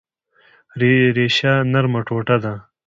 [1.15, 2.53] ریشم نرمه ټوټه ده